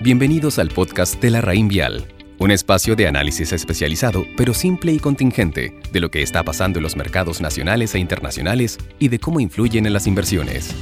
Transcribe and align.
Bienvenidos 0.00 0.60
al 0.60 0.68
podcast 0.68 1.20
de 1.20 1.28
la 1.28 1.40
Raín 1.40 1.66
Vial, 1.66 2.06
un 2.38 2.52
espacio 2.52 2.94
de 2.94 3.08
análisis 3.08 3.52
especializado, 3.52 4.22
pero 4.36 4.54
simple 4.54 4.92
y 4.92 5.00
contingente, 5.00 5.74
de 5.92 5.98
lo 5.98 6.08
que 6.08 6.22
está 6.22 6.44
pasando 6.44 6.78
en 6.78 6.84
los 6.84 6.94
mercados 6.94 7.40
nacionales 7.40 7.96
e 7.96 7.98
internacionales 7.98 8.78
y 9.00 9.08
de 9.08 9.18
cómo 9.18 9.40
influyen 9.40 9.86
en 9.86 9.92
las 9.92 10.06
inversiones. 10.06 10.72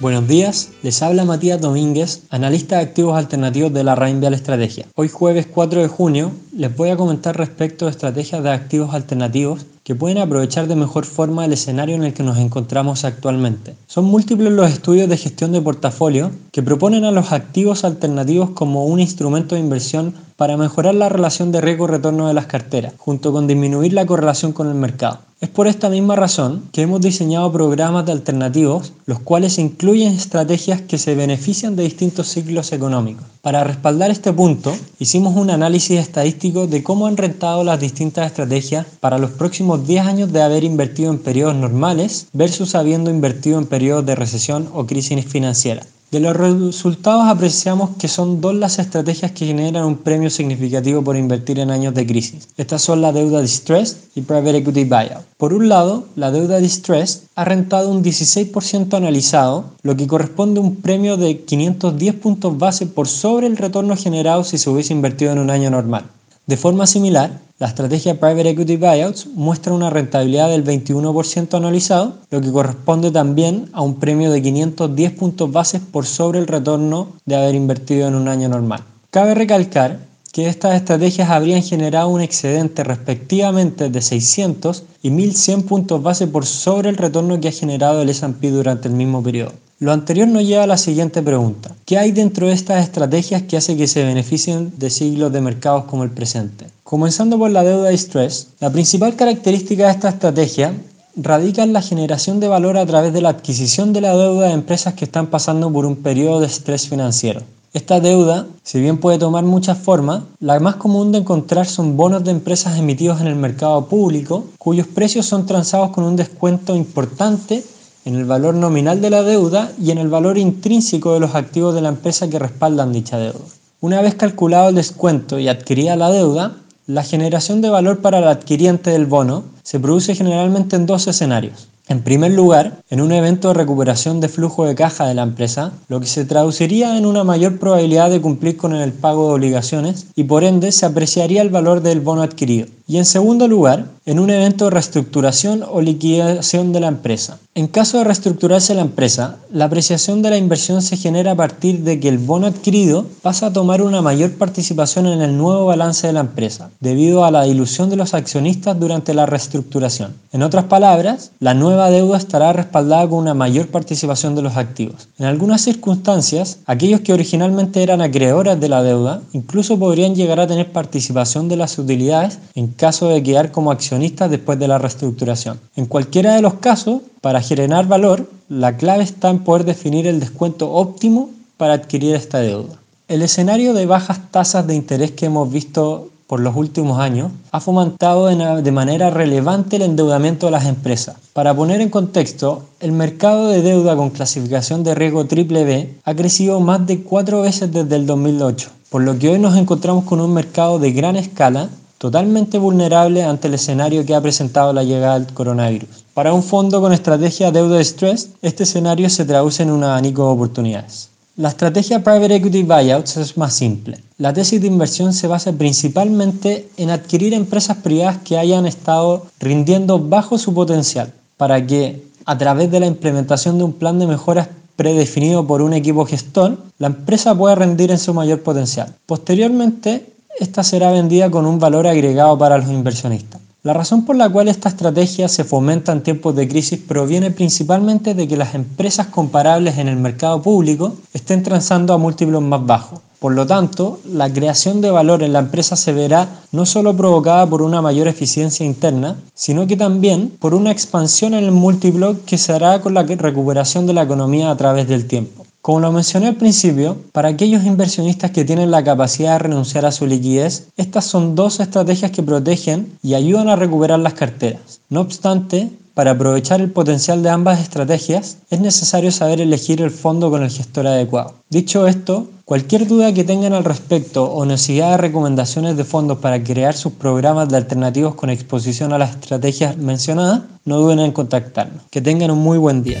Buenos 0.00 0.28
días, 0.28 0.72
les 0.82 1.02
habla 1.02 1.24
Matías 1.24 1.62
Domínguez, 1.62 2.24
analista 2.28 2.76
de 2.76 2.82
activos 2.82 3.16
alternativos 3.16 3.72
de 3.72 3.82
la 3.82 3.94
Rain 3.94 4.20
Vial 4.20 4.34
Estrategia. 4.34 4.84
Hoy 4.94 5.08
jueves 5.08 5.46
4 5.46 5.80
de 5.80 5.88
junio 5.88 6.32
les 6.58 6.76
voy 6.76 6.90
a 6.90 6.96
comentar 6.96 7.36
respecto 7.36 7.84
de 7.84 7.92
estrategias 7.92 8.42
de 8.42 8.50
activos 8.50 8.92
alternativos 8.92 9.64
que 9.84 9.94
pueden 9.94 10.18
aprovechar 10.18 10.66
de 10.66 10.74
mejor 10.74 11.04
forma 11.06 11.44
el 11.44 11.52
escenario 11.52 11.94
en 11.94 12.02
el 12.02 12.12
que 12.12 12.24
nos 12.24 12.36
encontramos 12.36 13.04
actualmente. 13.04 13.76
Son 13.86 14.04
múltiples 14.04 14.52
los 14.52 14.68
estudios 14.68 15.08
de 15.08 15.16
gestión 15.16 15.52
de 15.52 15.62
portafolio 15.62 16.32
que 16.50 16.64
proponen 16.64 17.04
a 17.04 17.12
los 17.12 17.30
activos 17.30 17.84
alternativos 17.84 18.50
como 18.50 18.86
un 18.86 18.98
instrumento 18.98 19.54
de 19.54 19.60
inversión 19.60 20.14
para 20.36 20.56
mejorar 20.56 20.96
la 20.96 21.08
relación 21.08 21.52
de 21.52 21.60
riesgo-retorno 21.60 22.26
de 22.26 22.34
las 22.34 22.46
carteras, 22.46 22.94
junto 22.96 23.32
con 23.32 23.46
disminuir 23.46 23.92
la 23.92 24.06
correlación 24.06 24.52
con 24.52 24.68
el 24.68 24.74
mercado. 24.74 25.20
Es 25.40 25.48
por 25.48 25.68
esta 25.68 25.88
misma 25.88 26.16
razón 26.16 26.64
que 26.72 26.82
hemos 26.82 27.00
diseñado 27.00 27.52
programas 27.52 28.04
de 28.04 28.12
alternativos, 28.12 28.92
los 29.06 29.20
cuales 29.20 29.58
incluyen 29.58 30.12
estrategias 30.12 30.80
que 30.80 30.98
se 30.98 31.14
benefician 31.14 31.76
de 31.76 31.84
distintos 31.84 32.26
ciclos 32.26 32.72
económicos. 32.72 33.24
Para 33.40 33.62
respaldar 33.62 34.10
este 34.10 34.32
punto, 34.32 34.76
hicimos 34.98 35.36
un 35.36 35.50
análisis 35.50 36.00
estadístico 36.00 36.47
de 36.48 36.82
cómo 36.82 37.06
han 37.06 37.18
rentado 37.18 37.62
las 37.62 37.78
distintas 37.78 38.26
estrategias 38.26 38.86
para 39.00 39.18
los 39.18 39.32
próximos 39.32 39.86
10 39.86 40.06
años 40.06 40.32
de 40.32 40.40
haber 40.40 40.64
invertido 40.64 41.12
en 41.12 41.18
periodos 41.18 41.56
normales 41.56 42.26
versus 42.32 42.74
habiendo 42.74 43.10
invertido 43.10 43.58
en 43.58 43.66
periodos 43.66 44.06
de 44.06 44.14
recesión 44.14 44.68
o 44.72 44.86
crisis 44.86 45.26
financiera. 45.26 45.82
De 46.10 46.20
los 46.20 46.34
resultados 46.34 47.26
apreciamos 47.26 47.90
que 47.98 48.08
son 48.08 48.40
dos 48.40 48.54
las 48.54 48.78
estrategias 48.78 49.32
que 49.32 49.44
generan 49.44 49.84
un 49.84 49.98
premio 49.98 50.30
significativo 50.30 51.04
por 51.04 51.18
invertir 51.18 51.58
en 51.58 51.70
años 51.70 51.92
de 51.92 52.06
crisis. 52.06 52.48
Estas 52.56 52.80
son 52.80 53.02
la 53.02 53.12
deuda 53.12 53.42
distressed 53.42 53.98
y 54.14 54.22
private 54.22 54.56
equity 54.56 54.84
buyout. 54.84 55.26
Por 55.36 55.52
un 55.52 55.68
lado, 55.68 56.06
la 56.16 56.30
deuda 56.30 56.60
distressed 56.60 57.24
ha 57.34 57.44
rentado 57.44 57.90
un 57.90 58.02
16% 58.02 58.94
analizado, 58.96 59.66
lo 59.82 59.96
que 59.96 60.06
corresponde 60.06 60.60
a 60.60 60.62
un 60.62 60.76
premio 60.76 61.18
de 61.18 61.40
510 61.40 62.14
puntos 62.14 62.56
base 62.56 62.86
por 62.86 63.06
sobre 63.06 63.46
el 63.46 63.58
retorno 63.58 63.94
generado 63.94 64.44
si 64.44 64.56
se 64.56 64.70
hubiese 64.70 64.94
invertido 64.94 65.32
en 65.32 65.40
un 65.40 65.50
año 65.50 65.68
normal. 65.68 66.06
De 66.48 66.56
forma 66.56 66.86
similar, 66.86 67.42
la 67.58 67.66
estrategia 67.66 68.18
Private 68.18 68.48
Equity 68.48 68.78
Buyouts 68.78 69.26
muestra 69.34 69.74
una 69.74 69.90
rentabilidad 69.90 70.48
del 70.48 70.64
21% 70.64 71.54
anualizado, 71.54 72.14
lo 72.30 72.40
que 72.40 72.50
corresponde 72.50 73.10
también 73.10 73.68
a 73.74 73.82
un 73.82 73.96
premio 73.96 74.30
de 74.30 74.40
510 74.40 75.12
puntos 75.12 75.52
bases 75.52 75.82
por 75.82 76.06
sobre 76.06 76.38
el 76.38 76.46
retorno 76.46 77.08
de 77.26 77.36
haber 77.36 77.54
invertido 77.54 78.08
en 78.08 78.14
un 78.14 78.28
año 78.28 78.48
normal. 78.48 78.82
Cabe 79.10 79.34
recalcar 79.34 79.98
que 80.32 80.48
estas 80.48 80.74
estrategias 80.76 81.28
habrían 81.28 81.62
generado 81.62 82.08
un 82.08 82.22
excedente 82.22 82.82
respectivamente 82.82 83.90
de 83.90 84.00
600 84.00 84.84
y 85.02 85.10
1100 85.10 85.64
puntos 85.64 86.02
base 86.02 86.28
por 86.28 86.46
sobre 86.46 86.88
el 86.88 86.96
retorno 86.96 87.38
que 87.42 87.48
ha 87.48 87.52
generado 87.52 88.00
el 88.00 88.08
S&P 88.08 88.50
durante 88.50 88.88
el 88.88 88.94
mismo 88.94 89.22
periodo. 89.22 89.52
Lo 89.80 89.92
anterior 89.92 90.26
nos 90.26 90.44
lleva 90.44 90.64
a 90.64 90.66
la 90.66 90.76
siguiente 90.76 91.22
pregunta. 91.22 91.70
¿Qué 91.84 91.98
hay 91.98 92.10
dentro 92.10 92.48
de 92.48 92.52
estas 92.52 92.82
estrategias 92.82 93.42
que 93.42 93.56
hace 93.56 93.76
que 93.76 93.86
se 93.86 94.02
beneficien 94.02 94.72
de 94.76 94.90
siglos 94.90 95.32
de 95.32 95.40
mercados 95.40 95.84
como 95.84 96.02
el 96.02 96.10
presente? 96.10 96.66
Comenzando 96.82 97.38
por 97.38 97.52
la 97.52 97.62
deuda 97.62 97.90
distress, 97.90 98.48
la 98.58 98.72
principal 98.72 99.14
característica 99.14 99.86
de 99.86 99.92
esta 99.92 100.08
estrategia 100.08 100.74
radica 101.14 101.62
en 101.62 101.72
la 101.72 101.80
generación 101.80 102.40
de 102.40 102.48
valor 102.48 102.76
a 102.76 102.86
través 102.86 103.12
de 103.12 103.20
la 103.20 103.28
adquisición 103.28 103.92
de 103.92 104.00
la 104.00 104.16
deuda 104.16 104.48
de 104.48 104.54
empresas 104.54 104.94
que 104.94 105.04
están 105.04 105.28
pasando 105.28 105.72
por 105.72 105.86
un 105.86 105.94
periodo 105.94 106.40
de 106.40 106.48
estrés 106.48 106.88
financiero. 106.88 107.42
Esta 107.72 108.00
deuda, 108.00 108.48
si 108.64 108.80
bien 108.80 108.98
puede 108.98 109.18
tomar 109.18 109.44
muchas 109.44 109.78
formas, 109.78 110.22
la 110.40 110.58
más 110.58 110.74
común 110.74 111.12
de 111.12 111.18
encontrar 111.18 111.66
son 111.66 111.96
bonos 111.96 112.24
de 112.24 112.32
empresas 112.32 112.76
emitidos 112.76 113.20
en 113.20 113.28
el 113.28 113.36
mercado 113.36 113.86
público, 113.86 114.46
cuyos 114.58 114.88
precios 114.88 115.26
son 115.26 115.46
transados 115.46 115.90
con 115.90 116.02
un 116.02 116.16
descuento 116.16 116.74
importante 116.74 117.62
en 118.08 118.14
el 118.14 118.24
valor 118.24 118.54
nominal 118.54 119.02
de 119.02 119.10
la 119.10 119.22
deuda 119.22 119.70
y 119.78 119.90
en 119.90 119.98
el 119.98 120.08
valor 120.08 120.38
intrínseco 120.38 121.12
de 121.12 121.20
los 121.20 121.34
activos 121.34 121.74
de 121.74 121.82
la 121.82 121.90
empresa 121.90 122.30
que 122.30 122.38
respaldan 122.38 122.90
dicha 122.90 123.18
deuda. 123.18 123.44
Una 123.82 124.00
vez 124.00 124.14
calculado 124.14 124.70
el 124.70 124.76
descuento 124.76 125.38
y 125.38 125.46
adquirida 125.46 125.94
la 125.94 126.10
deuda, 126.10 126.56
la 126.86 127.02
generación 127.02 127.60
de 127.60 127.68
valor 127.68 127.98
para 127.98 128.20
el 128.20 128.28
adquiriente 128.28 128.90
del 128.90 129.04
bono 129.04 129.44
se 129.62 129.78
produce 129.78 130.14
generalmente 130.14 130.74
en 130.74 130.86
dos 130.86 131.06
escenarios. 131.06 131.68
En 131.86 132.00
primer 132.00 132.32
lugar, 132.32 132.78
en 132.88 133.02
un 133.02 133.12
evento 133.12 133.48
de 133.48 133.54
recuperación 133.54 134.20
de 134.22 134.30
flujo 134.30 134.64
de 134.64 134.74
caja 134.74 135.06
de 135.06 135.12
la 135.12 135.22
empresa, 135.22 135.72
lo 135.88 136.00
que 136.00 136.06
se 136.06 136.24
traduciría 136.24 136.96
en 136.96 137.04
una 137.04 137.24
mayor 137.24 137.58
probabilidad 137.58 138.08
de 138.08 138.22
cumplir 138.22 138.56
con 138.56 138.74
el 138.74 138.92
pago 138.94 139.28
de 139.28 139.34
obligaciones 139.34 140.06
y 140.14 140.24
por 140.24 140.44
ende 140.44 140.72
se 140.72 140.86
apreciaría 140.86 141.42
el 141.42 141.50
valor 141.50 141.82
del 141.82 142.00
bono 142.00 142.22
adquirido. 142.22 142.68
Y 142.90 142.96
en 142.96 143.04
segundo 143.04 143.46
lugar, 143.46 143.84
en 144.06 144.18
un 144.18 144.30
evento 144.30 144.64
de 144.64 144.70
reestructuración 144.70 145.62
o 145.70 145.82
liquidación 145.82 146.72
de 146.72 146.80
la 146.80 146.88
empresa. 146.88 147.38
En 147.54 147.66
caso 147.66 147.98
de 147.98 148.04
reestructurarse 148.04 148.74
la 148.74 148.80
empresa, 148.80 149.36
la 149.52 149.66
apreciación 149.66 150.22
de 150.22 150.30
la 150.30 150.38
inversión 150.38 150.80
se 150.80 150.96
genera 150.96 151.32
a 151.32 151.36
partir 151.36 151.80
de 151.80 152.00
que 152.00 152.08
el 152.08 152.16
bono 152.16 152.46
adquirido 152.46 153.04
pasa 153.20 153.46
a 153.46 153.52
tomar 153.52 153.82
una 153.82 154.00
mayor 154.00 154.32
participación 154.32 155.06
en 155.06 155.20
el 155.20 155.36
nuevo 155.36 155.66
balance 155.66 156.06
de 156.06 156.14
la 156.14 156.20
empresa, 156.20 156.70
debido 156.80 157.26
a 157.26 157.30
la 157.30 157.42
dilución 157.42 157.90
de 157.90 157.96
los 157.96 158.14
accionistas 158.14 158.80
durante 158.80 159.12
la 159.12 159.26
reestructuración. 159.26 160.14
En 160.32 160.42
otras 160.42 160.64
palabras, 160.64 161.32
la 161.40 161.52
nueva 161.52 161.90
deuda 161.90 162.16
estará 162.16 162.54
respaldada 162.54 163.06
con 163.08 163.18
una 163.18 163.34
mayor 163.34 163.68
participación 163.68 164.34
de 164.34 164.42
los 164.42 164.56
activos. 164.56 165.08
En 165.18 165.26
algunas 165.26 165.60
circunstancias, 165.60 166.60
aquellos 166.64 167.00
que 167.02 167.12
originalmente 167.12 167.82
eran 167.82 168.00
acreedores 168.00 168.58
de 168.58 168.68
la 168.70 168.82
deuda 168.82 169.20
incluso 169.32 169.78
podrían 169.78 170.14
llegar 170.14 170.40
a 170.40 170.46
tener 170.46 170.72
participación 170.72 171.48
de 171.48 171.56
las 171.56 171.78
utilidades 171.78 172.38
en 172.54 172.77
caso 172.78 173.08
de 173.08 173.22
quedar 173.22 173.52
como 173.52 173.70
accionistas 173.70 174.30
después 174.30 174.58
de 174.58 174.68
la 174.68 174.78
reestructuración. 174.78 175.60
En 175.76 175.84
cualquiera 175.84 176.34
de 176.34 176.40
los 176.40 176.54
casos, 176.54 177.02
para 177.20 177.42
generar 177.42 177.86
valor, 177.86 178.30
la 178.48 178.78
clave 178.78 179.04
está 179.04 179.28
en 179.28 179.40
poder 179.40 179.66
definir 179.66 180.06
el 180.06 180.20
descuento 180.20 180.72
óptimo 180.72 181.28
para 181.58 181.74
adquirir 181.74 182.14
esta 182.14 182.38
deuda. 182.38 182.76
El 183.08 183.20
escenario 183.20 183.74
de 183.74 183.84
bajas 183.84 184.30
tasas 184.30 184.66
de 184.66 184.74
interés 184.74 185.10
que 185.10 185.26
hemos 185.26 185.52
visto 185.52 186.08
por 186.28 186.40
los 186.40 186.54
últimos 186.56 187.00
años 187.00 187.32
ha 187.52 187.58
fomentado 187.58 188.26
de 188.26 188.72
manera 188.72 189.08
relevante 189.08 189.76
el 189.76 189.82
endeudamiento 189.82 190.46
de 190.46 190.52
las 190.52 190.66
empresas. 190.66 191.16
Para 191.32 191.54
poner 191.54 191.80
en 191.80 191.88
contexto, 191.88 192.64
el 192.80 192.92
mercado 192.92 193.48
de 193.48 193.62
deuda 193.62 193.96
con 193.96 194.10
clasificación 194.10 194.84
de 194.84 194.94
riesgo 194.94 195.24
triple 195.24 195.64
B 195.64 195.94
ha 196.04 196.14
crecido 196.14 196.60
más 196.60 196.86
de 196.86 197.02
cuatro 197.02 197.40
veces 197.40 197.72
desde 197.72 197.96
el 197.96 198.06
2008, 198.06 198.70
por 198.90 199.02
lo 199.02 199.18
que 199.18 199.30
hoy 199.30 199.38
nos 199.38 199.56
encontramos 199.56 200.04
con 200.04 200.20
un 200.20 200.34
mercado 200.34 200.78
de 200.78 200.92
gran 200.92 201.16
escala 201.16 201.70
totalmente 201.98 202.58
vulnerable 202.58 203.24
ante 203.24 203.48
el 203.48 203.54
escenario 203.54 204.06
que 204.06 204.14
ha 204.14 204.20
presentado 204.20 204.72
la 204.72 204.84
llegada 204.84 205.18
del 205.18 205.32
coronavirus. 205.34 205.88
Para 206.14 206.32
un 206.32 206.42
fondo 206.42 206.80
con 206.80 206.92
estrategia 206.92 207.50
deuda 207.50 207.80
stress, 207.80 208.30
este 208.40 208.62
escenario 208.62 209.10
se 209.10 209.24
traduce 209.24 209.62
en 209.62 209.70
un 209.70 209.84
abanico 209.84 210.24
de 210.26 210.32
oportunidades. 210.32 211.10
La 211.36 211.50
estrategia 211.50 212.02
Private 212.02 212.34
Equity 212.34 212.64
Buyouts 212.64 213.16
es 213.16 213.36
más 213.36 213.54
simple. 213.54 214.00
La 214.16 214.32
tesis 214.32 214.60
de 214.60 214.66
inversión 214.66 215.12
se 215.12 215.28
basa 215.28 215.52
principalmente 215.52 216.68
en 216.76 216.90
adquirir 216.90 217.32
empresas 217.32 217.76
privadas 217.76 218.18
que 218.24 218.36
hayan 218.36 218.66
estado 218.66 219.26
rindiendo 219.38 220.00
bajo 220.00 220.36
su 220.36 220.52
potencial, 220.52 221.12
para 221.36 221.64
que, 221.64 222.02
a 222.24 222.36
través 222.36 222.72
de 222.72 222.80
la 222.80 222.86
implementación 222.86 223.58
de 223.58 223.64
un 223.64 223.72
plan 223.72 224.00
de 224.00 224.08
mejoras 224.08 224.48
predefinido 224.74 225.46
por 225.46 225.62
un 225.62 225.74
equipo 225.74 226.04
gestor, 226.06 226.58
la 226.78 226.88
empresa 226.88 227.36
pueda 227.36 227.54
rendir 227.54 227.92
en 227.92 227.98
su 227.98 228.12
mayor 228.14 228.42
potencial. 228.42 228.94
Posteriormente, 229.06 230.06
esta 230.38 230.62
será 230.62 230.90
vendida 230.90 231.30
con 231.30 231.46
un 231.46 231.58
valor 231.58 231.86
agregado 231.86 232.38
para 232.38 232.58
los 232.58 232.68
inversionistas. 232.68 233.40
La 233.64 233.72
razón 233.72 234.04
por 234.04 234.14
la 234.14 234.30
cual 234.30 234.46
esta 234.46 234.68
estrategia 234.68 235.28
se 235.28 235.42
fomenta 235.42 235.90
en 235.92 236.02
tiempos 236.02 236.34
de 236.36 236.46
crisis 236.46 236.78
proviene 236.78 237.32
principalmente 237.32 238.14
de 238.14 238.28
que 238.28 238.36
las 238.36 238.54
empresas 238.54 239.08
comparables 239.08 239.78
en 239.78 239.88
el 239.88 239.96
mercado 239.96 240.40
público 240.40 240.94
estén 241.12 241.42
transando 241.42 241.92
a 241.92 241.98
múltiplos 241.98 242.40
más 242.40 242.64
bajos. 242.64 243.00
Por 243.18 243.34
lo 243.34 243.48
tanto, 243.48 243.98
la 244.06 244.32
creación 244.32 244.80
de 244.80 244.92
valor 244.92 245.24
en 245.24 245.32
la 245.32 245.40
empresa 245.40 245.74
se 245.74 245.92
verá 245.92 246.28
no 246.52 246.66
solo 246.66 246.96
provocada 246.96 247.46
por 247.46 247.62
una 247.62 247.82
mayor 247.82 248.06
eficiencia 248.06 248.64
interna, 248.64 249.16
sino 249.34 249.66
que 249.66 249.76
también 249.76 250.30
por 250.38 250.54
una 250.54 250.70
expansión 250.70 251.34
en 251.34 251.42
el 251.42 251.50
múltiplo 251.50 252.24
que 252.24 252.38
se 252.38 252.52
hará 252.52 252.80
con 252.80 252.94
la 252.94 253.02
recuperación 253.02 253.88
de 253.88 253.94
la 253.94 254.02
economía 254.02 254.52
a 254.52 254.56
través 254.56 254.86
del 254.86 255.08
tiempo. 255.08 255.47
Como 255.68 255.80
lo 255.80 255.92
mencioné 255.92 256.28
al 256.28 256.36
principio, 256.36 256.96
para 257.12 257.28
aquellos 257.28 257.62
inversionistas 257.62 258.30
que 258.30 258.46
tienen 258.46 258.70
la 258.70 258.82
capacidad 258.82 259.32
de 259.32 259.40
renunciar 259.40 259.84
a 259.84 259.92
su 259.92 260.06
liquidez, 260.06 260.68
estas 260.78 261.04
son 261.04 261.34
dos 261.34 261.60
estrategias 261.60 262.10
que 262.10 262.22
protegen 262.22 262.96
y 263.02 263.12
ayudan 263.12 263.50
a 263.50 263.56
recuperar 263.56 263.98
las 263.98 264.14
carteras. 264.14 264.80
No 264.88 265.02
obstante, 265.02 265.68
para 265.92 266.12
aprovechar 266.12 266.62
el 266.62 266.70
potencial 266.70 267.22
de 267.22 267.28
ambas 267.28 267.60
estrategias, 267.60 268.38
es 268.48 268.60
necesario 268.60 269.12
saber 269.12 269.42
elegir 269.42 269.82
el 269.82 269.90
fondo 269.90 270.30
con 270.30 270.42
el 270.42 270.48
gestor 270.48 270.86
adecuado. 270.86 271.34
Dicho 271.50 271.86
esto, 271.86 272.28
cualquier 272.46 272.86
duda 272.86 273.12
que 273.12 273.24
tengan 273.24 273.52
al 273.52 273.64
respecto 273.64 274.24
o 274.24 274.46
necesidad 274.46 274.92
de 274.92 274.96
recomendaciones 274.96 275.76
de 275.76 275.84
fondos 275.84 276.16
para 276.16 276.42
crear 276.42 276.72
sus 276.72 276.94
programas 276.94 277.50
de 277.50 277.58
alternativos 277.58 278.14
con 278.14 278.30
exposición 278.30 278.94
a 278.94 278.98
las 278.98 279.10
estrategias 279.10 279.76
mencionadas, 279.76 280.44
no 280.64 280.78
duden 280.78 281.00
en 281.00 281.12
contactarnos. 281.12 281.82
Que 281.90 282.00
tengan 282.00 282.30
un 282.30 282.38
muy 282.38 282.56
buen 282.56 282.82
día. 282.82 283.00